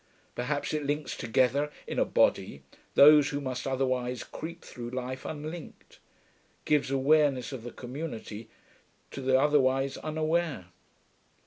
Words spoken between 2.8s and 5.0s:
those who must otherwise creep through